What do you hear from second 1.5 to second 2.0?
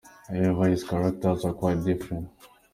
quite